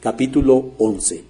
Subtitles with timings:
[0.00, 1.24] Capítulo 11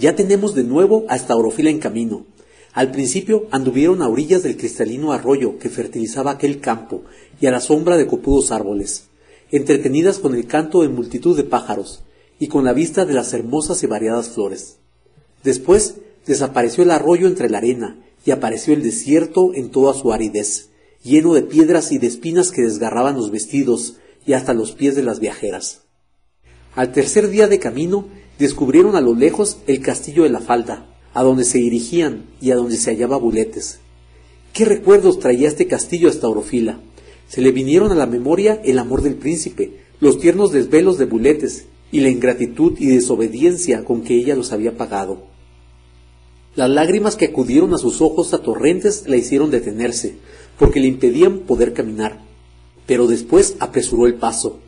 [0.00, 2.26] Ya tenemos de nuevo a Staurofila en camino.
[2.72, 7.02] Al principio anduvieron a orillas del cristalino arroyo que fertilizaba aquel campo
[7.40, 9.04] y a la sombra de copudos árboles,
[9.52, 12.02] entretenidas con el canto de multitud de pájaros
[12.40, 14.78] y con la vista de las hermosas y variadas flores.
[15.44, 20.70] Después desapareció el arroyo entre la arena y apareció el desierto en toda su aridez,
[21.04, 25.04] lleno de piedras y de espinas que desgarraban los vestidos y hasta los pies de
[25.04, 25.83] las viajeras.
[26.74, 28.06] Al tercer día de camino
[28.38, 32.56] descubrieron a lo lejos el castillo de la falda, a donde se dirigían y a
[32.56, 33.78] donde se hallaba Buletes.
[34.52, 36.80] ¿Qué recuerdos traía este castillo hasta Orofila?
[37.28, 41.66] Se le vinieron a la memoria el amor del príncipe, los tiernos desvelos de Buletes
[41.92, 45.26] y la ingratitud y desobediencia con que ella los había pagado.
[46.56, 50.16] Las lágrimas que acudieron a sus ojos a torrentes la hicieron detenerse,
[50.58, 52.20] porque le impedían poder caminar.
[52.86, 54.60] Pero después apresuró el paso.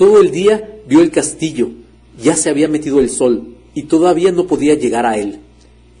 [0.00, 1.72] Todo el día vio el castillo,
[2.18, 5.40] ya se había metido el sol, y todavía no podía llegar a él.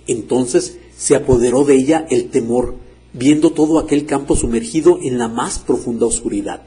[0.06, 2.76] Entonces se apoderó de ella el temor,
[3.12, 6.62] viendo todo aquel campo sumergido en la más profunda oscuridad.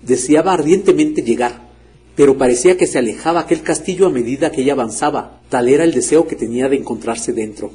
[0.00, 1.68] Deseaba ardientemente llegar,
[2.14, 5.92] pero parecía que se alejaba aquel castillo a medida que ella avanzaba, tal era el
[5.92, 7.70] deseo que tenía de encontrarse dentro.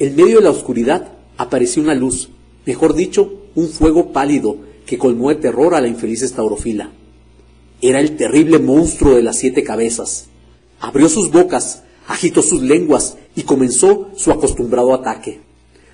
[0.00, 2.30] En medio de la oscuridad apareció una luz,
[2.66, 6.90] mejor dicho, un fuego pálido que colmó de terror a la infeliz estaurofila.
[7.82, 10.26] Era el terrible monstruo de las siete cabezas.
[10.80, 15.40] Abrió sus bocas, agitó sus lenguas y comenzó su acostumbrado ataque.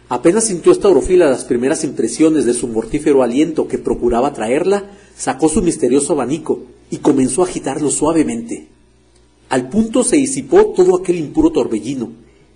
[0.09, 5.49] Apenas sintió esta orofila las primeras impresiones de su mortífero aliento que procuraba traerla, sacó
[5.49, 8.69] su misterioso abanico y comenzó a agitarlo suavemente.
[9.49, 12.11] Al punto se disipó todo aquel impuro torbellino,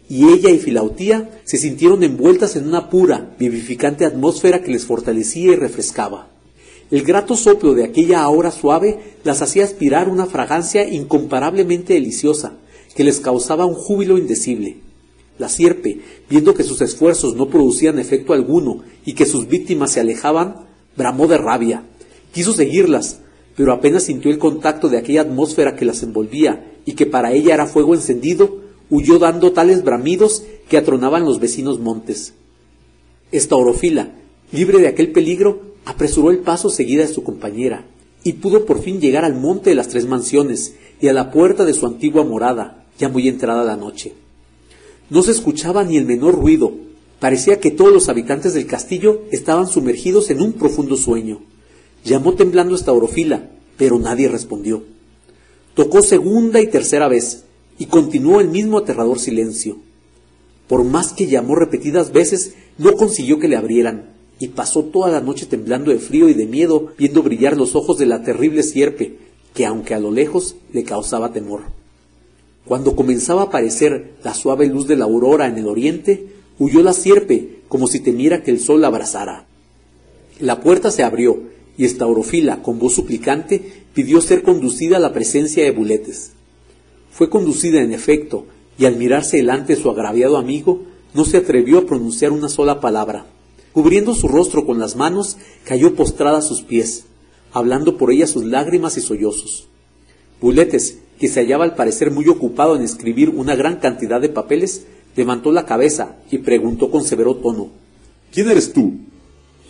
[0.09, 5.53] y ella y Filautía se sintieron envueltas en una pura, vivificante atmósfera que les fortalecía
[5.53, 6.29] y refrescaba.
[6.91, 12.55] El grato soplo de aquella hora suave las hacía aspirar una fragancia incomparablemente deliciosa,
[12.97, 14.79] que les causaba un júbilo indecible.
[15.39, 20.01] La sierpe, viendo que sus esfuerzos no producían efecto alguno y que sus víctimas se
[20.01, 21.85] alejaban, bramó de rabia.
[22.33, 23.21] Quiso seguirlas,
[23.57, 27.55] pero apenas sintió el contacto de aquella atmósfera que las envolvía y que para ella
[27.55, 28.59] era fuego encendido,
[28.91, 32.35] huyó dando tales bramidos que atronaban los vecinos montes.
[33.31, 34.11] Esta orofila,
[34.51, 37.87] libre de aquel peligro, apresuró el paso seguida de su compañera,
[38.23, 41.65] y pudo por fin llegar al monte de las tres mansiones y a la puerta
[41.65, 44.13] de su antigua morada, ya muy entrada la noche.
[45.09, 46.73] No se escuchaba ni el menor ruido,
[47.19, 51.41] parecía que todos los habitantes del castillo estaban sumergidos en un profundo sueño.
[52.05, 54.85] Llamó temblando esta orofila, pero nadie respondió.
[55.75, 57.45] Tocó segunda y tercera vez,
[57.79, 59.79] y continuó el mismo aterrador silencio.
[60.69, 65.21] Por más que llamó repetidas veces, no consiguió que le abrieran, y pasó toda la
[65.21, 69.19] noche temblando de frío y de miedo, viendo brillar los ojos de la terrible sierpe,
[69.55, 71.61] que aunque a lo lejos le causaba temor.
[72.65, 76.95] Cuando comenzaba a aparecer la suave luz de la aurora en el oriente, huyó la
[76.95, 79.47] sierpe como si temiera que el sol la abrazara.
[80.41, 81.43] La puerta se abrió
[81.77, 86.33] y Estaurofila, con voz suplicante, pidió ser conducida a la presencia de Buletes.
[87.11, 88.47] Fue conducida en efecto,
[88.79, 92.81] y al mirarse delante de su agraviado amigo, no se atrevió a pronunciar una sola
[92.81, 93.27] palabra.
[93.73, 97.05] Cubriendo su rostro con las manos, cayó postrada a sus pies,
[97.53, 99.69] hablando por ella sus lágrimas y sollozos.
[100.41, 104.87] Buletes, que se hallaba al parecer muy ocupado en escribir una gran cantidad de papeles,
[105.15, 107.69] levantó la cabeza y preguntó con severo tono.
[108.33, 108.95] ¿Quién eres tú?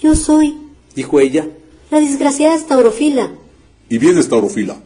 [0.00, 0.56] Yo soy,
[0.94, 1.48] dijo ella,
[1.90, 3.32] la desgraciada Staurofila.
[3.88, 4.80] Y bien, Staurofila,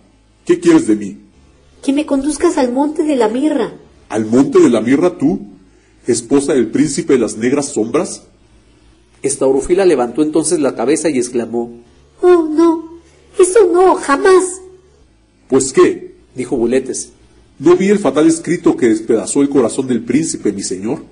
[0.45, 1.19] ¿qué quieres de mí?
[1.83, 3.75] Que me conduzcas al monte de la mirra.
[4.09, 5.41] ¿Al monte de la mirra tú?
[6.07, 8.25] ¿Esposa del príncipe de las negras sombras?
[9.25, 11.73] Estaurofila levantó entonces la cabeza y exclamó
[12.21, 13.01] Oh, no,
[13.39, 14.61] eso no, jamás.
[15.49, 17.11] Pues qué, dijo Buletes.
[17.59, 21.03] ¿No vi el fatal escrito que despedazó el corazón del príncipe, mi señor?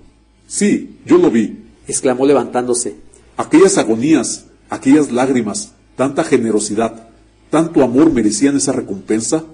[0.46, 2.96] Sí, yo lo vi, exclamó levantándose.
[3.36, 7.08] Aquellas agonías, aquellas lágrimas, tanta generosidad,
[7.50, 9.44] tanto amor merecían esa recompensa.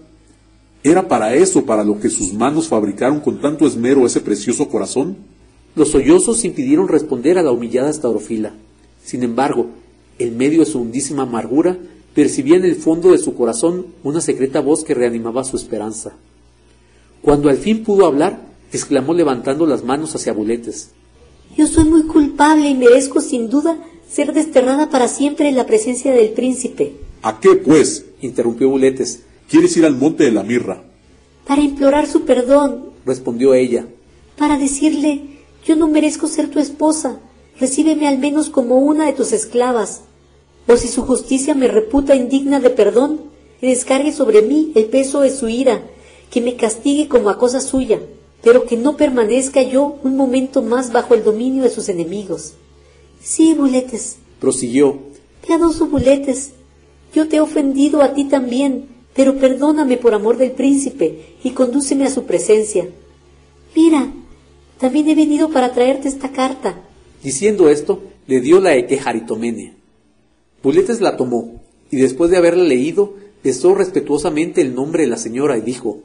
[0.82, 5.16] ¿Era para eso para lo que sus manos fabricaron con tanto esmero ese precioso corazón?
[5.78, 8.52] Los sollozos impidieron responder a la humillada Staurofila.
[9.04, 9.68] Sin embargo,
[10.18, 11.78] en medio de su hondísima amargura,
[12.14, 16.14] percibía en el fondo de su corazón una secreta voz que reanimaba su esperanza.
[17.22, 18.40] Cuando al fin pudo hablar,
[18.72, 20.90] exclamó levantando las manos hacia Buletes.
[21.56, 23.78] Yo soy muy culpable y merezco sin duda
[24.10, 26.94] ser desterrada para siempre en la presencia del príncipe.
[27.22, 28.04] ¿A qué, pues?
[28.20, 29.22] interrumpió Buletes.
[29.48, 30.82] ¿Quieres ir al monte de la mirra?
[31.46, 33.86] Para implorar su perdón, respondió ella.
[34.36, 35.37] Para decirle,
[35.68, 37.20] yo no merezco ser tu esposa,
[37.60, 40.00] recíbeme al menos como una de tus esclavas.
[40.66, 43.20] O si su justicia me reputa indigna de perdón,
[43.60, 45.82] que descargue sobre mí el peso de su ira,
[46.30, 48.00] que me castigue como a cosa suya,
[48.42, 52.54] pero que no permanezca yo un momento más bajo el dominio de sus enemigos.
[53.20, 54.96] Sí, Buletes, prosiguió.
[55.46, 56.52] Piadoso Buletes,
[57.12, 62.06] yo te he ofendido a ti también, pero perdóname por amor del príncipe y condúceme
[62.06, 62.88] a su presencia.
[63.74, 64.10] Mira,
[64.78, 66.82] también he venido para traerte esta carta.
[67.22, 69.74] Diciendo esto, le dio la Jaritomene.
[70.62, 71.60] Buletes la tomó,
[71.90, 76.00] y después de haberla leído, besó respetuosamente el nombre de la señora y dijo,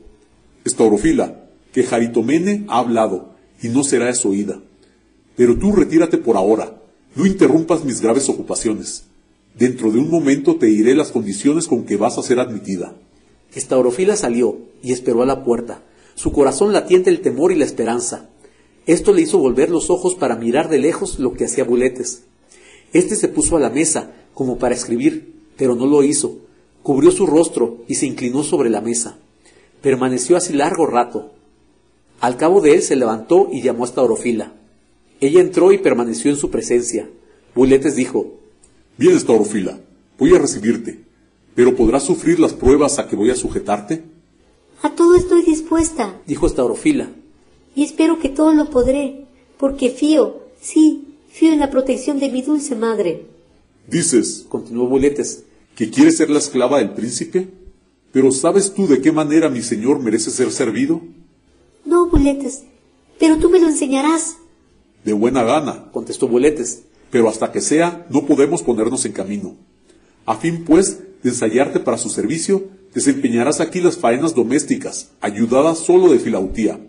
[0.66, 4.62] Estaurofila, que Jaritomene ha hablado, y no será desoída.
[5.36, 6.76] Pero tú retírate por ahora,
[7.16, 9.06] no interrumpas mis graves ocupaciones.
[9.58, 12.96] Dentro de un momento te diré las condiciones con que vas a ser admitida.
[13.54, 15.84] Estaurofila salió y esperó a la puerta.
[16.16, 18.30] Su corazón latiente el temor y la esperanza.
[18.86, 22.24] Esto le hizo volver los ojos para mirar de lejos lo que hacía Buletes.
[22.92, 26.40] Este se puso a la mesa, como para escribir, pero no lo hizo.
[26.82, 29.18] Cubrió su rostro y se inclinó sobre la mesa.
[29.82, 31.32] Permaneció así largo rato.
[32.20, 34.54] Al cabo de él se levantó y llamó a Estaurofila.
[35.22, 37.10] Ella entró y permaneció en su presencia.
[37.56, 38.34] Buletes dijo,
[38.98, 39.80] Bien, Estaurofila,
[40.20, 41.00] voy a recibirte,
[41.56, 44.04] pero ¿podrás sufrir las pruebas a que voy a sujetarte?
[44.82, 47.10] A todo estoy dispuesta, dijo Estaurofila
[47.76, 49.26] y espero que todo lo podré,
[49.58, 53.26] porque fío, sí, fío en la protección de mi dulce madre.
[53.88, 55.44] Dices, continuó Buletes,
[55.76, 57.50] que quieres ser la esclava del príncipe,
[58.12, 61.02] pero ¿sabes tú de qué manera mi señor merece ser servido?
[61.86, 62.64] No, Buletes,
[63.20, 64.38] pero tú me lo enseñarás.
[65.04, 69.56] De buena gana, contestó Buletes, pero hasta que sea, no podemos ponernos en camino.
[70.26, 76.12] A fin, pues, de ensayarte para su servicio, desempeñarás aquí las faenas domésticas, ayudada solo
[76.12, 76.80] de filautía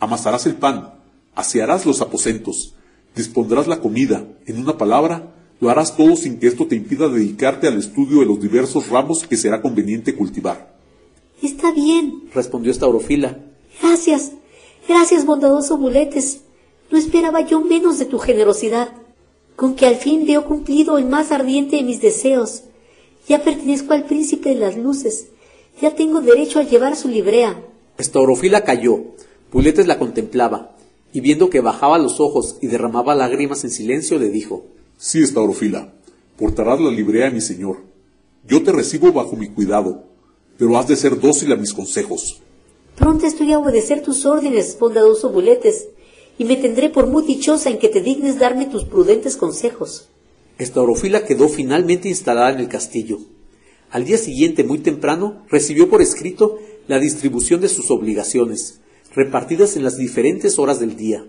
[0.00, 0.94] amasarás el pan,
[1.34, 2.74] asearás los aposentos,
[3.14, 7.66] dispondrás la comida, en una palabra, lo harás todo sin que esto te impida dedicarte
[7.66, 10.76] al estudio de los diversos ramos que será conveniente cultivar.
[11.42, 13.38] Está bien, respondió Estaurofila.
[13.82, 14.32] Gracias,
[14.88, 16.40] gracias, bondadoso Buletes.
[16.90, 18.92] No esperaba yo menos de tu generosidad,
[19.56, 22.64] con que al fin veo cumplido el más ardiente de mis deseos.
[23.28, 25.28] Ya pertenezco al príncipe de las luces,
[25.80, 27.60] ya tengo derecho a llevar su librea.
[27.98, 29.00] Estaurofila cayó,
[29.52, 30.76] Buletes la contemplaba,
[31.12, 34.66] y viendo que bajaba los ojos y derramaba lágrimas en silencio, le dijo
[34.98, 35.92] Sí, Estaurofila,
[36.36, 37.78] portarás la librea a mi señor.
[38.46, 40.04] Yo te recibo bajo mi cuidado,
[40.58, 42.40] pero has de ser dócil a mis consejos.
[42.96, 45.88] Pronto estoy a obedecer tus órdenes, bondadoso Buletes,
[46.38, 50.08] y me tendré por muy dichosa en que te dignes darme tus prudentes consejos.
[50.58, 53.18] Estaurofila quedó finalmente instalada en el castillo.
[53.90, 56.58] Al día siguiente, muy temprano, recibió por escrito
[56.88, 58.80] la distribución de sus obligaciones,
[59.16, 61.26] repartidas en las diferentes horas del día.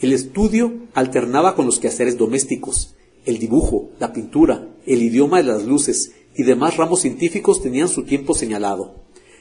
[0.00, 2.96] El estudio alternaba con los quehaceres domésticos.
[3.24, 8.02] El dibujo, la pintura, el idioma de las luces y demás ramos científicos tenían su
[8.02, 8.96] tiempo señalado.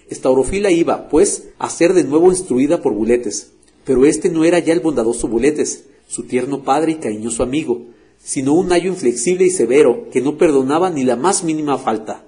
[0.08, 3.52] Estaurofila iba, pues, a ser de nuevo instruida por Buletes,
[3.86, 7.86] pero este no era ya el bondadoso Buletes, su tierno padre y cariñoso amigo,
[8.24, 12.24] sino un ayo inflexible y severo que no perdonaba ni la más mínima falta.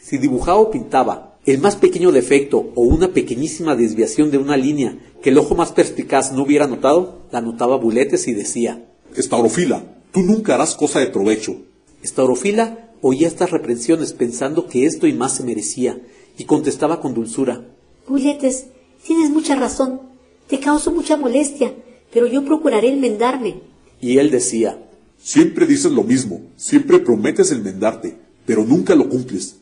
[0.00, 4.98] Si dibujaba o pintaba, el más pequeño defecto o una pequeñísima desviación de una línea
[5.22, 10.20] que el ojo más perspicaz no hubiera notado, la notaba Buletes y decía Estaurofila, tú
[10.20, 11.56] nunca harás cosa de provecho.
[12.02, 16.00] Estaurofila oía estas reprensiones pensando que esto y más se merecía,
[16.38, 17.66] y contestaba con dulzura
[18.06, 18.66] Buletes,
[19.04, 20.00] tienes mucha razón,
[20.48, 21.74] te causo mucha molestia,
[22.12, 23.60] pero yo procuraré enmendarme.
[24.00, 24.78] Y él decía
[25.22, 29.61] Siempre dices lo mismo, siempre prometes enmendarte, pero nunca lo cumples.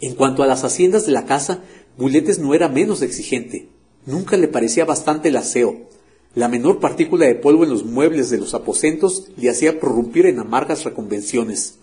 [0.00, 1.62] En cuanto a las haciendas de la casa,
[1.96, 3.68] Buletes no era menos exigente.
[4.06, 5.88] Nunca le parecía bastante el aseo.
[6.34, 10.38] La menor partícula de polvo en los muebles de los aposentos le hacía prorrumpir en
[10.38, 11.78] amargas reconvenciones.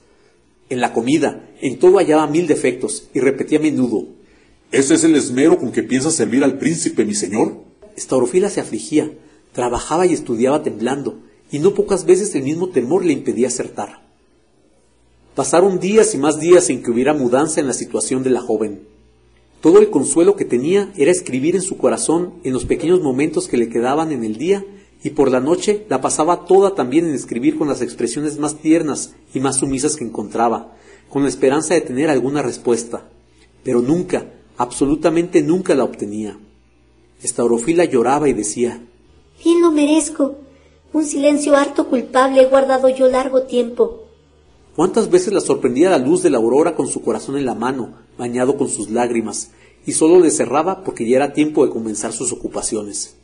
[0.69, 4.07] En la comida, en todo hallaba mil defectos, y repetía a menudo
[4.71, 7.63] ¿Ese es el esmero con que piensa servir al príncipe, mi señor?
[7.95, 9.11] Estaurofila se afligía,
[9.53, 14.04] trabajaba y estudiaba temblando, y no pocas veces el mismo temor le impedía acertar.
[15.35, 18.87] Pasaron días y más días sin que hubiera mudanza en la situación de la joven.
[19.59, 23.57] Todo el consuelo que tenía era escribir en su corazón en los pequeños momentos que
[23.57, 24.63] le quedaban en el día
[25.03, 29.13] y por la noche la pasaba toda también en escribir con las expresiones más tiernas
[29.33, 30.73] y más sumisas que encontraba,
[31.09, 33.09] con la esperanza de tener alguna respuesta,
[33.61, 36.39] pero nunca, absolutamente nunca la obtenía.
[37.21, 38.81] Estaurofila lloraba y decía,
[39.43, 40.35] Bien lo merezco.
[40.93, 44.04] Un silencio harto culpable he guardado yo largo tiempo.
[44.75, 47.93] ¿Cuántas veces la sorprendía la luz de la aurora con su corazón en la mano,
[48.17, 49.51] bañado con sus lágrimas,
[49.85, 53.15] y solo le cerraba porque ya era tiempo de comenzar sus ocupaciones?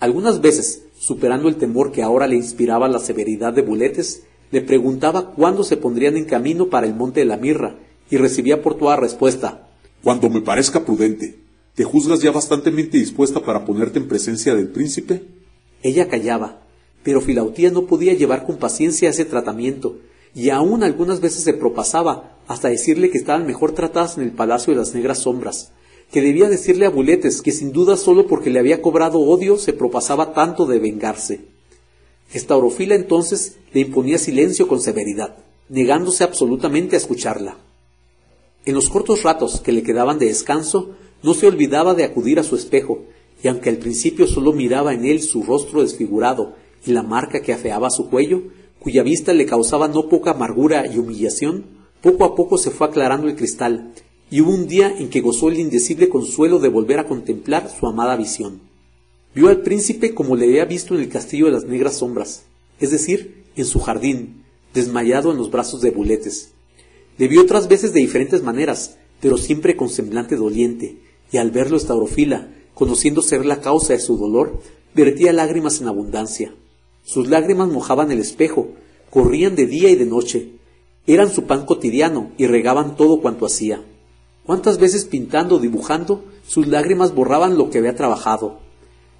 [0.00, 5.32] Algunas veces, superando el temor que ahora le inspiraba la severidad de Buletes, le preguntaba
[5.32, 7.76] cuándo se pondrían en camino para el monte de la mirra,
[8.10, 9.68] y recibía por toda respuesta
[10.02, 11.38] Cuando me parezca prudente.
[11.74, 15.22] ¿Te juzgas ya bastantemente dispuesta para ponerte en presencia del príncipe?
[15.82, 16.62] Ella callaba,
[17.02, 19.98] pero Filautía no podía llevar con paciencia ese tratamiento,
[20.36, 24.74] y aún algunas veces se propasaba hasta decirle que estaban mejor tratadas en el palacio
[24.74, 25.72] de las negras sombras,
[26.12, 29.72] que debía decirle a Buletes que sin duda solo porque le había cobrado odio se
[29.72, 31.40] propasaba tanto de vengarse.
[32.34, 35.38] Estaurofila entonces le imponía silencio con severidad,
[35.70, 37.56] negándose absolutamente a escucharla.
[38.66, 42.42] En los cortos ratos que le quedaban de descanso, no se olvidaba de acudir a
[42.42, 43.04] su espejo,
[43.42, 47.54] y aunque al principio solo miraba en él su rostro desfigurado y la marca que
[47.54, 48.42] afeaba su cuello,
[48.80, 51.64] cuya vista le causaba no poca amargura y humillación,
[52.02, 53.92] poco a poco se fue aclarando el cristal,
[54.30, 57.86] y hubo un día en que gozó el indecible consuelo de volver a contemplar su
[57.86, 58.60] amada visión.
[59.34, 62.44] Vio al príncipe como le había visto en el castillo de las negras sombras,
[62.80, 66.52] es decir, en su jardín, desmayado en los brazos de buletes.
[67.18, 70.98] Le vio otras veces de diferentes maneras, pero siempre con semblante doliente,
[71.32, 74.60] y al verlo estaurofila, conociendo ser la causa de su dolor,
[74.94, 76.54] vertía lágrimas en abundancia.
[77.06, 78.70] Sus lágrimas mojaban el espejo,
[79.10, 80.48] corrían de día y de noche,
[81.06, 83.80] eran su pan cotidiano y regaban todo cuanto hacía.
[84.44, 88.58] Cuántas veces pintando o dibujando, sus lágrimas borraban lo que había trabajado.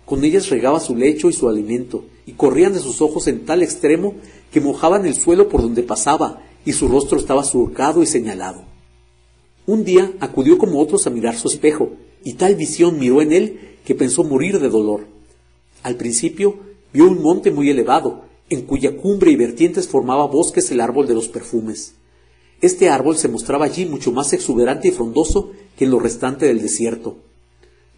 [0.05, 3.63] Con ellas regaba su lecho y su alimento, y corrían de sus ojos en tal
[3.63, 4.15] extremo
[4.51, 8.65] que mojaban el suelo por donde pasaba, y su rostro estaba surcado y señalado.
[9.65, 11.93] Un día acudió como otros a mirar su espejo,
[12.25, 15.07] y tal visión miró en él que pensó morir de dolor.
[15.85, 16.67] Al principio
[16.97, 21.13] vio un monte muy elevado, en cuya cumbre y vertientes formaba bosques el árbol de
[21.13, 21.93] los perfumes.
[22.63, 26.63] Este árbol se mostraba allí mucho más exuberante y frondoso que en lo restante del
[26.63, 27.19] desierto.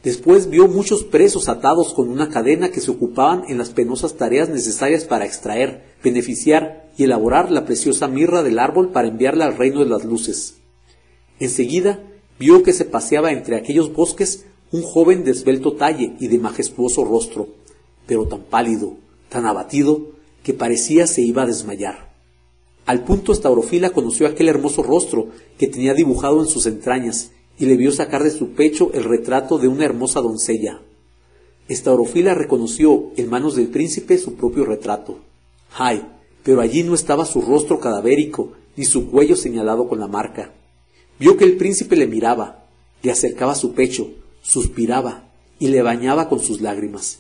[0.03, 4.49] Después vio muchos presos atados con una cadena que se ocupaban en las penosas tareas
[4.49, 9.79] necesarias para extraer, beneficiar y elaborar la preciosa mirra del árbol para enviarla al reino
[9.85, 10.57] de las luces.
[11.39, 12.03] Enseguida
[12.41, 17.05] vio que se paseaba entre aquellos bosques un joven de esbelto talle y de majestuoso
[17.05, 17.58] rostro,
[18.09, 18.97] pero tan pálido,
[19.29, 20.09] tan abatido,
[20.43, 22.09] que parecía se iba a desmayar.
[22.87, 27.77] Al punto Estaurofila conoció aquel hermoso rostro que tenía dibujado en sus entrañas y le
[27.77, 30.81] vio sacar de su pecho el retrato de una hermosa doncella.
[31.69, 35.19] Estaurofila reconoció en manos del príncipe su propio retrato.
[35.77, 36.03] ¡Ay!
[36.43, 40.55] Pero allí no estaba su rostro cadavérico, ni su cuello señalado con la marca.
[41.21, 42.65] Vio que el príncipe le miraba,
[43.03, 44.09] le acercaba su pecho,
[44.41, 47.19] suspiraba y le bañaba con sus lágrimas.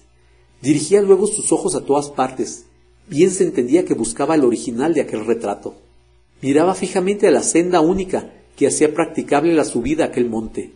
[0.60, 2.66] Dirigía luego sus ojos a todas partes,
[3.08, 5.76] bien se entendía que buscaba el original de aquel retrato.
[6.42, 10.72] Miraba fijamente a la senda única que hacía practicable la subida a aquel monte.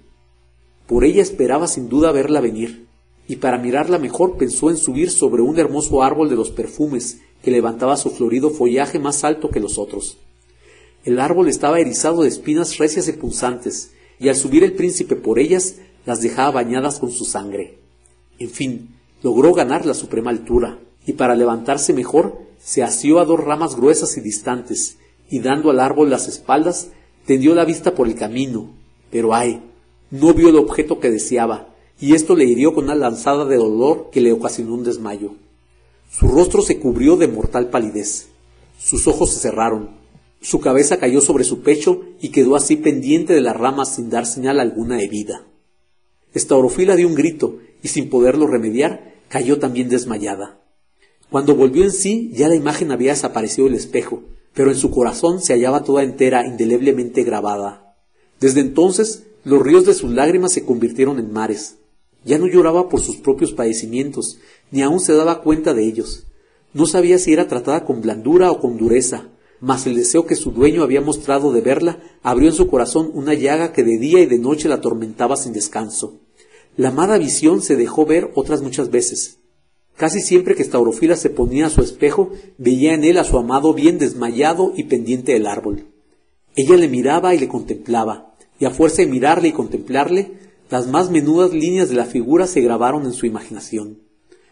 [0.87, 2.87] Por ella esperaba sin duda verla venir,
[3.27, 7.51] y para mirarla mejor pensó en subir sobre un hermoso árbol de los perfumes que
[7.51, 10.19] levantaba su florido follaje más alto que los otros.
[11.05, 15.41] El árbol estaba erizado de espinas recias y punzantes, y al subir el príncipe por
[15.41, 17.79] ellas las dejaba bañadas con su sangre.
[18.39, 18.89] En fin,
[19.23, 24.17] logró ganar la suprema altura, y para levantarse mejor se asió a dos ramas gruesas
[24.17, 24.99] y distantes,
[25.29, 26.88] y dando al árbol las espaldas,
[27.26, 28.71] tendió la vista por el camino,
[29.11, 29.62] pero ay,
[30.11, 34.11] no vio el objeto que deseaba, y esto le hirió con una lanzada de dolor
[34.11, 35.35] que le ocasionó un desmayo.
[36.11, 38.29] Su rostro se cubrió de mortal palidez,
[38.79, 40.02] sus ojos se cerraron,
[40.41, 44.26] su cabeza cayó sobre su pecho y quedó así pendiente de las ramas sin dar
[44.26, 45.47] señal alguna de vida.
[46.35, 50.61] Estaurofila dio un grito y sin poderlo remediar, cayó también desmayada.
[51.31, 54.23] Cuando volvió en sí, ya la imagen había desaparecido del espejo,
[54.53, 57.97] pero en su corazón se hallaba toda entera, indeleblemente grabada.
[58.41, 61.77] Desde entonces, los ríos de sus lágrimas se convirtieron en mares.
[62.27, 64.39] Ya no lloraba por sus propios padecimientos,
[64.71, 66.27] ni aun se daba cuenta de ellos.
[66.75, 69.29] No sabía si era tratada con blandura o con dureza,
[69.61, 73.33] mas el deseo que su dueño había mostrado de verla abrió en su corazón una
[73.33, 76.21] llaga que de día y de noche la atormentaba sin descanso.
[76.76, 79.38] La amada visión se dejó ver otras muchas veces.
[79.97, 83.75] Casi siempre que Staurofila se ponía a su espejo, veía en él a su amado
[83.75, 85.87] bien desmayado y pendiente del árbol.
[86.57, 90.33] Ella le miraba y le contemplaba, y a fuerza de mirarle y contemplarle,
[90.71, 93.99] las más menudas líneas de la figura se grabaron en su imaginación.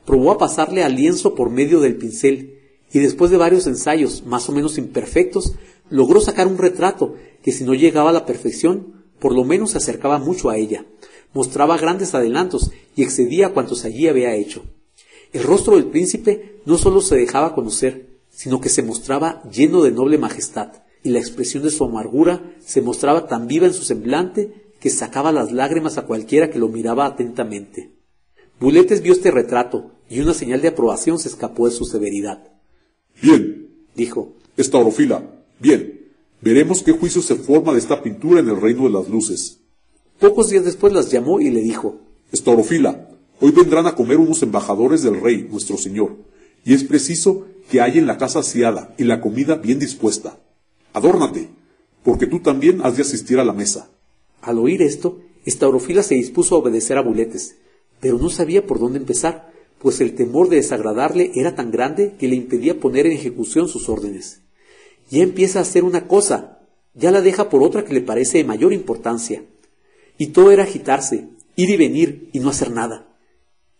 [0.04, 2.58] Probó a pasarle al lienzo por medio del pincel,
[2.92, 5.54] y después de varios ensayos más o menos imperfectos,
[5.88, 9.78] logró sacar un retrato que si no llegaba a la perfección, por lo menos se
[9.78, 10.84] acercaba mucho a ella.
[11.32, 14.64] Mostraba grandes adelantos y excedía cuantos allí había hecho.
[15.32, 19.92] El rostro del príncipe no sólo se dejaba conocer, sino que se mostraba lleno de
[19.92, 20.72] noble majestad,
[21.02, 25.32] y la expresión de su amargura se mostraba tan viva en su semblante que sacaba
[25.32, 27.92] las lágrimas a cualquiera que lo miraba atentamente.
[28.58, 32.52] Buletes vio este retrato, y una señal de aprobación se escapó de su severidad.
[33.22, 33.60] Bien,
[33.94, 35.22] Dijo, Estaurofila,
[35.58, 36.08] bien,
[36.40, 39.59] veremos qué juicio se forma de esta pintura en el reino de las luces.
[40.20, 41.98] Pocos días después las llamó y le dijo,
[42.30, 43.08] Estaurofila,
[43.40, 46.14] hoy vendrán a comer unos embajadores del rey, nuestro señor,
[46.64, 50.38] y es preciso que haya en la casa aseada y la comida bien dispuesta.
[50.92, 51.48] Adórnate,
[52.04, 53.90] porque tú también has de asistir a la mesa.
[54.42, 57.56] Al oír esto, Estaurofila se dispuso a obedecer a Buletes,
[57.98, 62.28] pero no sabía por dónde empezar, pues el temor de desagradarle era tan grande que
[62.28, 64.42] le impedía poner en ejecución sus órdenes.
[65.08, 66.58] Ya empieza a hacer una cosa,
[66.94, 69.42] ya la deja por otra que le parece de mayor importancia.
[70.20, 73.08] Y todo era agitarse, ir y venir y no hacer nada.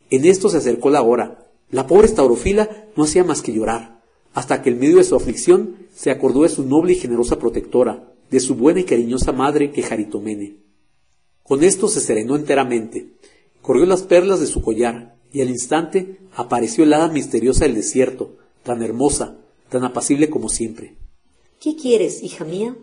[0.09, 1.47] En esto se acercó la hora.
[1.70, 4.00] La pobre Estaurofila no hacía más que llorar,
[4.32, 8.11] hasta que en medio de su aflicción se acordó de su noble y generosa protectora,
[8.30, 10.56] de su buena y cariñosa madre que Jaritomene.
[11.42, 13.09] Con esto se serenó enteramente,
[13.61, 18.38] corrió las perlas de su collar, y al instante apareció el hada misteriosa del desierto,
[18.62, 19.37] tan hermosa,
[19.68, 20.94] tan apacible como siempre.
[21.61, 22.78] ¿Qué quieres, hija mía?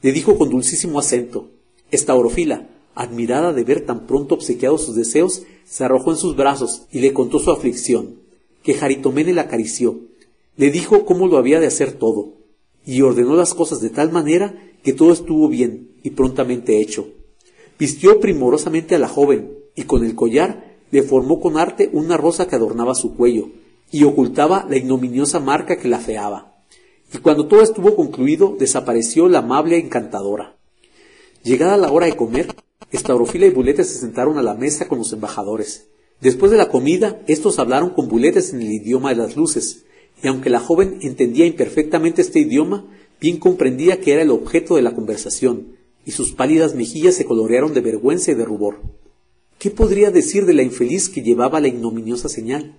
[0.00, 1.50] Le dijo con dulcísimo acento.
[1.90, 7.00] Estaurofila, admirada de ver tan pronto obsequiados sus deseos, se arrojó en sus brazos y
[7.00, 8.20] le contó su aflicción,
[8.62, 10.00] que Jaritomene la acarició,
[10.56, 12.34] le dijo cómo lo había de hacer todo,
[12.86, 17.08] y ordenó las cosas de tal manera que todo estuvo bien y prontamente hecho.
[17.78, 22.46] Vistió primorosamente a la joven, y con el collar le formó con arte una rosa
[22.46, 23.48] que adornaba su cuello,
[23.90, 26.54] y ocultaba la ignominiosa marca que la feaba.
[27.12, 30.56] Y cuando todo estuvo concluido, desapareció la amable encantadora.
[31.42, 32.54] Llegada la hora de comer,
[32.90, 35.88] Estaurofila y Buletes se sentaron a la mesa con los embajadores.
[36.20, 39.84] Después de la comida, estos hablaron con Buletes en el idioma de las luces,
[40.22, 42.86] y aunque la joven entendía imperfectamente este idioma,
[43.20, 47.74] bien comprendía que era el objeto de la conversación, y sus pálidas mejillas se colorearon
[47.74, 48.80] de vergüenza y de rubor.
[49.58, 52.78] ¿Qué podría decir de la infeliz que llevaba la ignominiosa señal?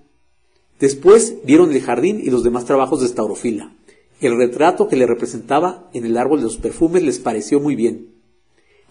[0.80, 3.76] Después vieron el jardín y los demás trabajos de Estaurofila.
[4.22, 8.15] El retrato que le representaba en el árbol de los perfumes les pareció muy bien.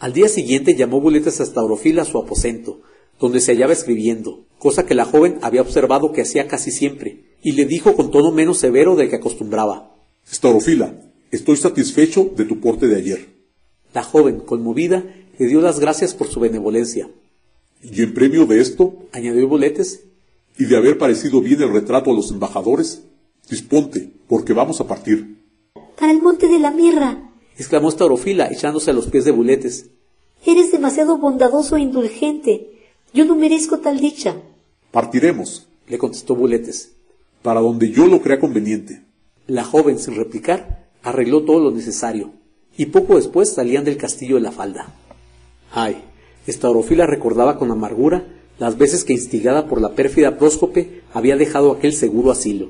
[0.04, 2.82] Al día siguiente llamó Buletes a Estaurofila a su aposento,
[3.18, 7.52] donde se hallaba escribiendo, cosa que la joven había observado que hacía casi siempre, y
[7.52, 9.96] le dijo con tono menos severo del que acostumbraba.
[10.30, 10.94] Estaurofila,
[11.30, 13.28] estoy satisfecho de tu porte de ayer.
[13.94, 15.06] La joven, conmovida,
[15.38, 17.08] le dio las gracias por su benevolencia.
[17.82, 20.02] Y en premio de esto, Añadió Buletes,
[20.58, 23.04] y de haber parecido bien el retrato a los embajadores,
[23.48, 25.38] disponte, porque vamos a partir.
[25.98, 27.30] Para el monte de la mirra.
[27.58, 29.86] Exclamó Estaurofila, echándose a los pies de Buletes.
[30.46, 32.70] Eres demasiado bondadoso e indulgente.
[33.12, 34.36] Yo no merezco tal dicha.
[34.90, 36.92] Partiremos, Le contestó Buletes.
[37.42, 39.02] para donde yo lo crea conveniente.
[39.46, 42.30] La joven, sin replicar, arregló todo lo necesario,
[42.78, 44.94] y poco después salían del castillo de la falda.
[45.70, 46.02] Ay,
[46.46, 48.24] Estaurofila recordaba con amargura
[48.58, 52.68] las veces que, instigada por la pérfida próscope, había dejado aquel seguro asilo.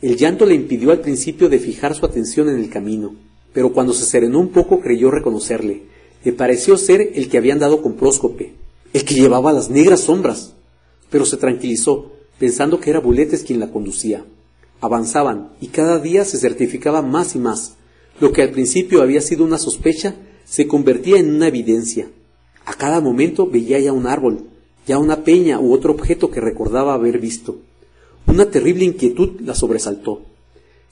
[0.00, 3.14] El llanto le impidió al principio de fijar su atención en el camino,
[3.54, 5.84] pero cuando se serenó un poco creyó reconocerle.
[6.24, 8.52] Le pareció ser el que habían dado con próscope,
[8.92, 10.54] el que llevaba las negras sombras.
[11.08, 14.24] Pero se tranquilizó, pensando que era Buletes quien la conducía.
[14.80, 17.76] Avanzaban, y cada día se certificaba más y más.
[18.20, 22.08] Lo que al principio había sido una sospecha, se convertía en una evidencia.
[22.64, 24.48] A cada momento veía ya un árbol,
[24.86, 27.58] ya una peña u otro objeto que recordaba haber visto.
[28.26, 30.22] Una terrible inquietud la sobresaltó.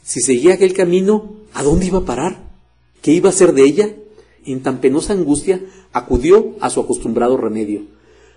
[0.04, 2.51] Si seguía aquel camino, ¿a dónde iba a parar?
[3.02, 3.96] ¿Qué iba a ser de ella?
[4.46, 5.60] En tan penosa angustia,
[5.92, 7.82] acudió a su acostumbrado remedio.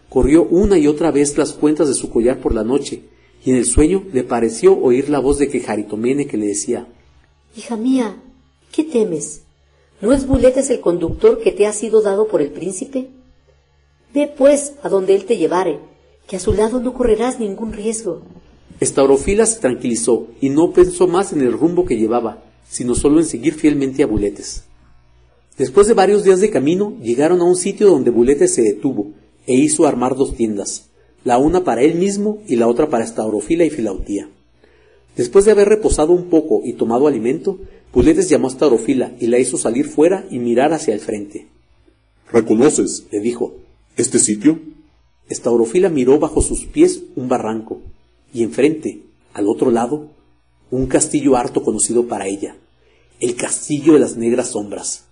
[0.10, 3.04] Corrió una y otra vez las cuentas de su collar por la noche,
[3.44, 6.88] y en el sueño le pareció oír la voz de Quejaritomene que le decía
[7.56, 8.18] Hija mía,
[8.72, 9.44] ¿qué temes?
[10.02, 13.10] ¿No es Buletes el conductor que te ha sido dado por el príncipe?
[14.16, 15.80] Ve pues a donde él te llevare,
[16.28, 18.24] que a su lado no correrás ningún riesgo.
[18.80, 23.26] Estaurofila se tranquilizó y no pensó más en el rumbo que llevaba, sino solo en
[23.26, 24.64] seguir fielmente a Buletes.
[25.58, 29.12] Después de varios días de camino, llegaron a un sitio donde Buletes se detuvo
[29.48, 30.90] e hizo armar dos tiendas,
[31.24, 34.30] la una para él mismo y la otra para Estaurofila y Filautía.
[35.16, 37.58] Después de haber reposado un poco y tomado alimento,
[37.94, 41.48] Buletes llamó a Estaurofila y la hizo salir fuera y mirar hacia el frente.
[42.32, 43.54] ¿Reconoces Le dijo,
[43.96, 44.60] este sitio?
[45.30, 47.80] Estaurofila miró bajo sus pies un barranco
[48.34, 50.10] y enfrente, al otro lado,
[50.76, 52.56] un castillo harto conocido para ella.
[53.20, 55.06] el castillo de las negras sombras.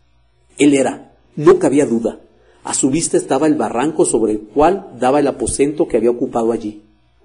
[0.58, 2.20] Él era, no cabía duda.
[2.64, 6.52] A su vista estaba el barranco sobre el cual daba el aposento que había ocupado
[6.52, 6.82] allí.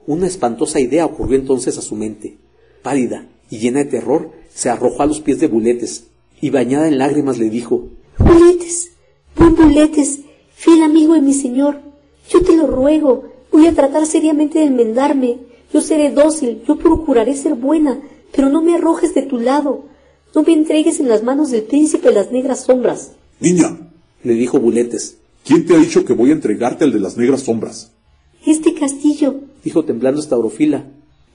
[0.07, 2.38] Una espantosa idea ocurrió entonces a su mente.
[2.83, 6.05] Pálida y llena de terror, se arrojó a los pies de Buletes
[6.40, 8.92] y bañada en lágrimas le dijo Buletes,
[9.37, 10.20] buen Buletes,
[10.55, 11.81] fiel amigo de mi señor,
[12.29, 15.38] yo te lo ruego, voy a tratar seriamente de enmendarme.
[15.72, 18.01] Yo seré dócil, yo procuraré ser buena,
[18.33, 19.85] pero no me arrojes de tu lado.
[20.35, 23.12] No me entregues en las manos del príncipe de las negras sombras.
[23.41, 23.91] Niña,
[24.25, 27.43] le dijo Buletes, ¿quién te ha dicho que voy a entregarte al de las negras
[27.43, 27.93] sombras?
[28.47, 30.85] Este castillo, dijo temblando Staurofila.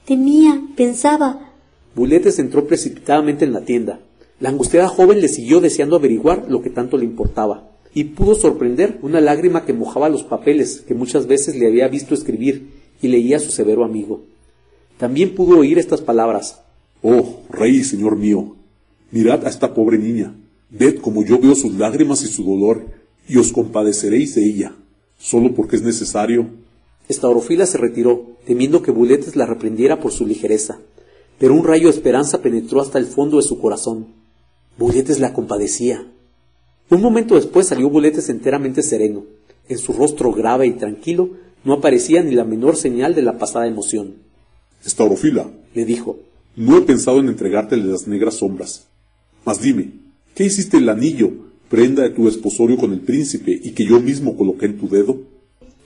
[0.04, 1.52] Temía, pensaba.
[1.94, 4.00] Buletes entró precipitadamente en la tienda.
[4.40, 8.98] La angustiada joven le siguió deseando averiguar lo que tanto le importaba, y pudo sorprender
[9.02, 13.36] una lágrima que mojaba los papeles que muchas veces le había visto escribir y leía
[13.36, 14.22] a su severo amigo.
[14.98, 16.63] También pudo oír estas palabras.
[17.06, 18.56] Oh, rey y señor mío,
[19.10, 20.34] mirad a esta pobre niña,
[20.70, 22.86] ved como yo veo sus lágrimas y su dolor,
[23.28, 24.74] y os compadeceréis de ella,
[25.18, 26.46] solo porque es necesario.
[27.10, 30.78] Estaurofila se retiró, temiendo que Buletes la reprendiera por su ligereza,
[31.38, 34.06] pero un rayo de esperanza penetró hasta el fondo de su corazón.
[34.78, 36.06] Buletes la compadecía.
[36.88, 39.24] Un momento después salió Buletes enteramente sereno.
[39.68, 41.28] En su rostro grave y tranquilo
[41.64, 44.14] no aparecía ni la menor señal de la pasada emoción.
[44.86, 46.16] Estaurofila, le dijo,
[46.56, 48.86] no he pensado en entregártele las negras sombras.
[49.44, 49.92] Mas dime,
[50.34, 51.30] ¿qué hiciste el anillo,
[51.68, 55.18] prenda de tu esposorio con el príncipe y que yo mismo coloqué en tu dedo?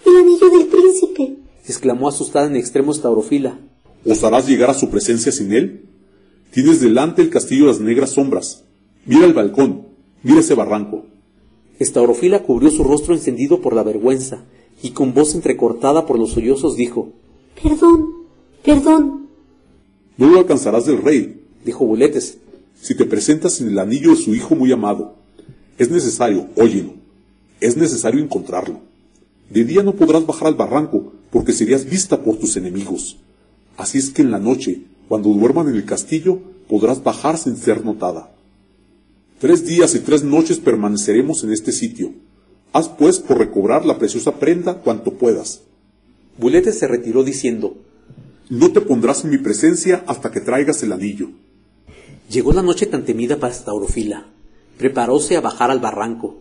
[0.05, 3.59] El anillo del príncipe, exclamó asustada en extremo Staurofila.
[4.05, 5.87] ¿Osarás llegar a su presencia sin él?
[6.51, 8.65] Tienes delante el castillo de las negras sombras.
[9.05, 9.87] Mira el balcón,
[10.23, 11.07] mira ese barranco.
[11.79, 14.45] Estaurofila cubrió su rostro encendido por la vergüenza
[14.83, 17.13] y con voz entrecortada por los sollozos dijo
[17.63, 18.07] Perdón,
[18.65, 19.28] perdón.
[20.19, 22.39] No lo alcanzarás del rey, dijo Buletes,
[22.81, 25.15] si te presentas en el anillo de su hijo muy amado.
[25.79, 26.95] Es necesario, óyelo,
[27.61, 28.81] es necesario encontrarlo.
[29.49, 33.17] De día no podrás bajar al barranco, porque serías vista por tus enemigos.
[33.77, 37.85] Así es que en la noche, cuando duerman en el castillo, podrás bajar sin ser
[37.85, 38.35] notada.
[39.39, 42.13] Tres días y tres noches permaneceremos en este sitio.
[42.73, 45.61] Haz pues por recobrar la preciosa prenda cuanto puedas.
[46.39, 47.77] Buletes se retiró diciendo,
[48.51, 51.29] No te pondrás en mi presencia hasta que traigas el anillo.
[52.31, 54.25] Llegó la noche tan temida para Staurofila.
[54.79, 56.39] Preparóse a bajar al barranco.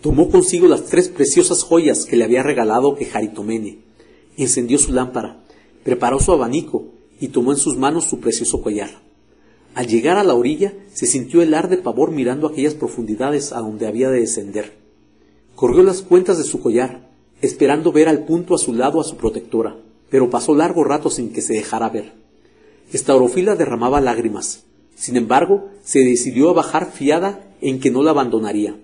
[0.00, 3.78] Tomó consigo las tres preciosas joyas que le había regalado Ejaritomene.
[4.36, 5.44] Encendió su lámpara,
[5.84, 6.86] preparó su abanico
[7.20, 8.90] y tomó en sus manos su precioso collar.
[9.76, 13.86] Al llegar a la orilla, se sintió helar de pavor mirando aquellas profundidades a donde
[13.86, 14.72] había de descender.
[15.54, 17.10] Corrió las cuentas de su collar,
[17.42, 19.76] esperando ver al punto a su lado a su protectora,
[20.14, 22.12] pero pasó largo rato sin que se dejara ver.
[22.92, 24.62] Estaurofila derramaba lágrimas.
[24.94, 28.76] Sin embargo, se decidió a bajar fiada en que no la abandonaría.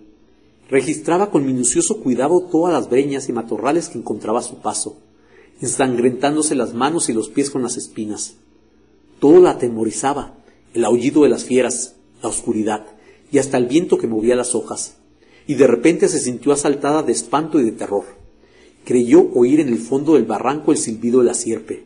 [0.69, 4.99] Registraba con minucioso cuidado todas las breñas y matorrales que encontraba a su paso,
[5.61, 8.35] ensangrentándose las manos y los pies con las espinas.
[9.21, 10.35] Todo la atemorizaba,
[10.75, 12.87] el aullido de las fieras, la oscuridad
[13.31, 14.97] y hasta el viento que movía las hojas,
[15.47, 18.19] y de repente se sintió asaltada de espanto y de terror.
[18.85, 21.85] Creyó oír en el fondo del barranco el silbido de la sierpe.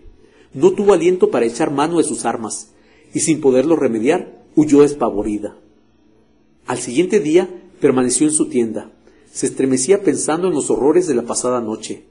[0.53, 2.69] No tuvo aliento para echar mano de sus armas,
[3.13, 5.57] y sin poderlo remediar, huyó despavorida.
[6.67, 7.49] Al siguiente día
[7.81, 8.91] permaneció en su tienda.
[9.33, 12.05] Se estremecía pensando en los horrores de la pasada noche.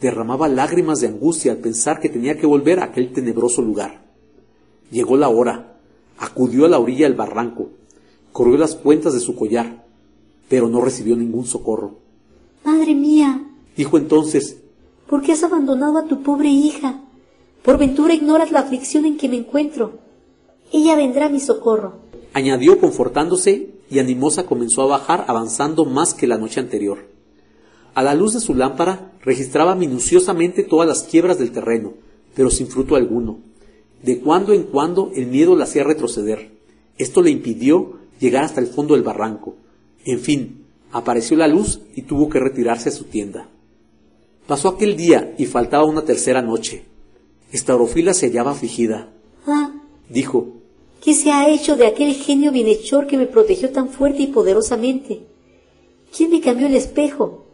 [0.00, 4.04] Derramaba lágrimas de angustia al pensar que tenía que volver a aquel tenebroso lugar.
[4.90, 5.78] Llegó la hora.
[6.18, 7.70] Acudió a la orilla del barranco.
[8.32, 9.86] Corrió las cuentas de su collar,
[10.48, 11.94] pero no recibió ningún socorro.
[12.64, 13.45] Madre mía,
[13.76, 14.58] dijo entonces,
[15.06, 17.00] ¿por qué has abandonado a tu pobre hija?
[17.62, 19.98] Por ventura ignoras la aflicción en que me encuentro.
[20.72, 21.94] Ella vendrá a mi socorro.
[22.32, 27.08] Añadió confortándose y animosa comenzó a bajar avanzando más que la noche anterior.
[27.94, 31.94] A la luz de su lámpara registraba minuciosamente todas las quiebras del terreno,
[32.34, 33.38] pero sin fruto alguno.
[34.02, 36.52] De cuando en cuando el miedo la hacía retroceder.
[36.98, 39.56] Esto le impidió llegar hasta el fondo del barranco.
[40.04, 43.48] En fin, apareció la luz y tuvo que retirarse a su tienda.
[44.46, 46.84] Pasó aquel día y faltaba una tercera noche.
[47.52, 49.12] Estaurofila se hallaba afligida.
[49.46, 49.72] Ah,
[50.08, 50.48] dijo,
[51.02, 55.22] ¿qué se ha hecho de aquel genio bienhechor que me protegió tan fuerte y poderosamente?
[56.16, 57.46] ¿Quién me cambió el espejo?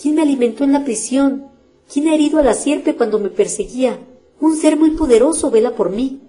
[0.00, 1.46] ¿Quién me alimentó en la prisión?
[1.92, 3.98] ¿Quién ha herido a la sierpe cuando me perseguía?
[4.40, 6.20] Un ser muy poderoso vela por mí.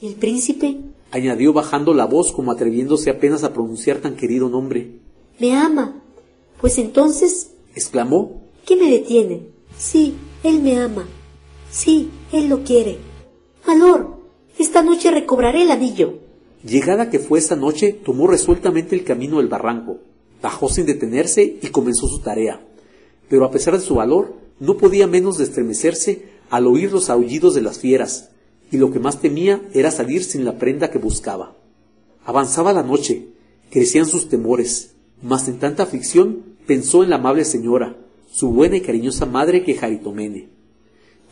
[0.00, 0.78] ¿Y el príncipe?
[1.12, 4.98] añadió bajando la voz como atreviéndose apenas a pronunciar tan querido nombre.
[5.38, 6.02] Me ama.
[6.60, 9.42] Pues entonces, exclamó, ¿qué me detiene?
[9.78, 11.06] Sí, él me ama.
[11.70, 12.98] Sí, él lo quiere.
[13.66, 14.18] Valor,
[14.58, 16.18] esta noche recobraré el anillo.
[16.64, 19.98] Llegada que fue esa noche, tomó resueltamente el camino del barranco,
[20.42, 22.60] bajó sin detenerse y comenzó su tarea.
[23.28, 27.54] Pero a pesar de su valor, no podía menos de estremecerse al oír los aullidos
[27.54, 28.30] de las fieras,
[28.72, 31.56] y lo que más temía era salir sin la prenda que buscaba.
[32.24, 33.28] Avanzaba la noche,
[33.70, 37.96] crecían sus temores, mas en tanta aflicción pensó en la amable señora,
[38.36, 40.50] su buena y cariñosa madre que Jaritomene.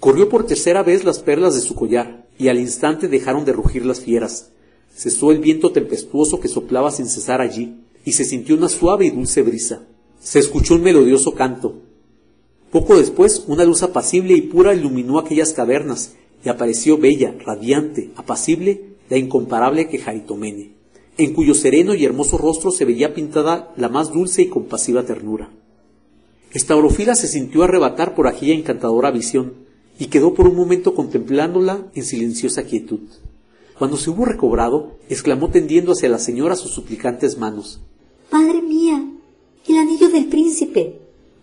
[0.01, 3.85] Corrió por tercera vez las perlas de su collar, y al instante dejaron de rugir
[3.85, 4.53] las fieras,
[4.97, 7.75] Cesó el viento tempestuoso que soplaba sin cesar allí,
[8.07, 9.83] y se sintió una suave y dulce brisa.
[10.19, 11.83] Se escuchó un melodioso canto.
[12.71, 18.95] Poco después, una luz apacible y pura iluminó aquellas cavernas, y apareció bella, radiante, apacible,
[19.11, 20.73] la incomparable Quejaritomene,
[21.19, 25.51] en cuyo sereno y hermoso rostro se veía pintada la más dulce y compasiva ternura.
[26.55, 29.55] Estaurofila se sintió arrebatar por aquella encantadora visión,
[29.99, 33.01] y quedó por un momento contemplándola en silenciosa quietud.
[33.77, 37.81] Cuando se hubo recobrado, exclamó tendiendo hacia la señora sus suplicantes manos.
[38.31, 39.05] Madre mía,
[39.69, 41.01] el anillo del príncipe.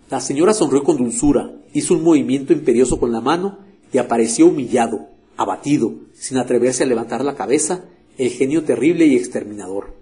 [0.10, 3.60] La señora sonrió con dulzura, hizo un movimiento imperioso con la mano
[3.92, 7.84] y apareció humillado, abatido, sin atreverse a levantar la cabeza,
[8.18, 9.94] el genio terrible y exterminador.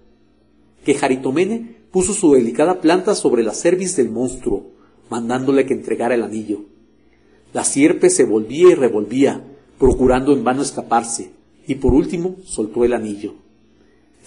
[0.86, 4.79] Que Jaritomene puso su delicada planta sobre la cerviz del monstruo,
[5.10, 6.62] mandándole que entregara el anillo.
[7.54, 9.44] La sierpe se volvía y revolvía,
[9.78, 11.32] procurando en vano escaparse,
[11.68, 13.34] y por último soltó el anillo.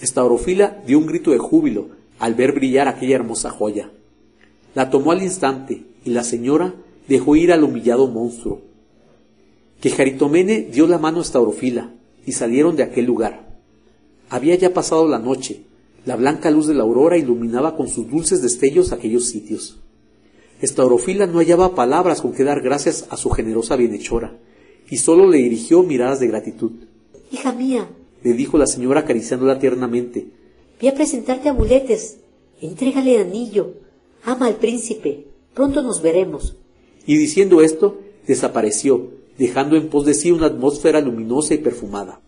[0.01, 3.91] Estaurofila dio un grito de júbilo al ver brillar aquella hermosa joya.
[4.75, 6.73] La tomó al instante y la señora
[7.07, 8.61] dejó ir al humillado monstruo.
[9.81, 11.93] Que Jaritomene dio la mano a Estaurofila
[12.25, 13.59] y salieron de aquel lugar.
[14.29, 15.63] Había ya pasado la noche,
[16.05, 19.82] la blanca luz de la aurora iluminaba con sus dulces destellos aquellos sitios.
[20.63, 24.39] Estaurofila no hallaba palabras con que dar gracias a su generosa bienhechora,
[24.89, 26.71] y sólo le dirigió miradas de gratitud.
[27.33, 27.89] Hija mía,
[28.23, 30.25] le dijo la señora acariciándola tiernamente,
[30.79, 32.19] voy a presentarte a Buletes.
[32.61, 33.73] Entrégale el anillo.
[34.23, 35.25] Ama al príncipe.
[35.53, 36.55] Pronto nos veremos.
[37.05, 42.21] Y diciendo esto, desapareció, dejando en pos de sí una atmósfera luminosa y perfumada.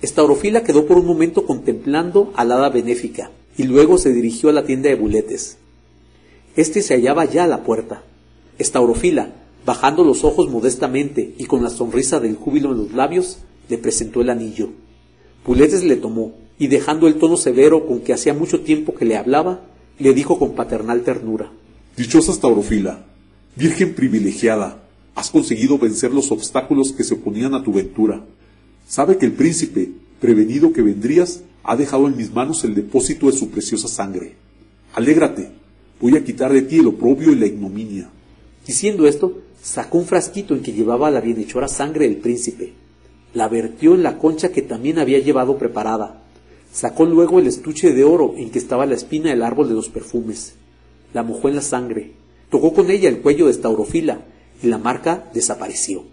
[0.00, 4.64] Estaurofila quedó por un momento contemplando al hada benéfica, y luego se dirigió a la
[4.64, 5.58] tienda de Buletes.
[6.56, 8.02] Este se hallaba ya a la puerta.
[8.58, 9.32] Estaurofila,
[9.64, 14.20] bajando los ojos modestamente y con la sonrisa del júbilo en los labios, le presentó
[14.20, 14.70] el anillo.
[15.44, 19.16] Puletes le tomó, y dejando el tono severo con que hacía mucho tiempo que le
[19.16, 19.60] hablaba,
[19.98, 21.52] le dijo con paternal ternura.
[21.96, 23.04] Dichosa Staurofila,
[23.56, 24.82] Virgen privilegiada,
[25.14, 28.24] has conseguido vencer los obstáculos que se oponían a tu ventura.
[28.86, 33.36] Sabe que el príncipe, prevenido que vendrías, ha dejado en mis manos el depósito de
[33.36, 34.36] su preciosa sangre.
[34.94, 35.50] Alégrate,
[36.00, 38.08] voy a quitar de ti el oprobio y la ignominia.
[38.66, 42.72] Diciendo esto, sacó un frasquito en que llevaba la bienhechora sangre del príncipe,
[43.34, 46.22] la vertió en la concha que también había llevado preparada.
[46.72, 49.88] Sacó luego el estuche de oro en que estaba la espina del árbol de los
[49.88, 50.54] perfumes.
[51.14, 52.12] La mojó en la sangre.
[52.50, 54.20] Tocó con ella el cuello de Staurofila
[54.62, 56.04] y la marca desapareció.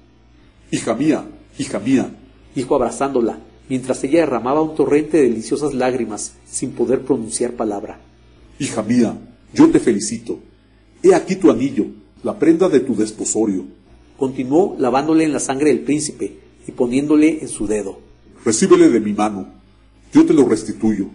[0.72, 1.26] Hija mía,
[1.58, 2.10] hija mía,
[2.54, 8.00] dijo abrazándola, mientras ella derramaba un torrente de deliciosas lágrimas sin poder pronunciar palabra.
[8.60, 9.18] Hija mía,
[9.56, 10.40] yo te felicito.
[11.02, 11.86] He aquí tu anillo,
[12.24, 13.66] la prenda de tu desposorio.
[14.18, 18.00] Continuó lavándole en la sangre del príncipe, y poniéndole en su dedo.
[18.44, 19.48] Recíbele de mi mano,
[20.14, 21.08] yo te lo restituyo.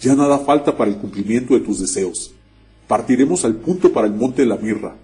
[0.00, 2.32] Ya nada falta para el cumplimiento de tus deseos.
[2.86, 4.96] Partiremos al punto para el monte de la mirra.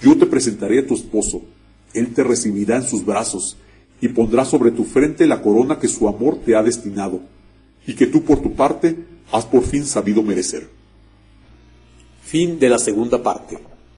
[0.00, 1.42] Yo te presentaré a tu esposo.
[1.92, 3.56] Él te recibirá en sus brazos
[4.00, 7.20] y pondrá sobre tu frente la corona que su amor te ha destinado
[7.86, 8.96] y que tú por tu parte
[9.32, 10.77] has por fin sabido merecer.
[12.28, 13.56] Fin de la segunda parte.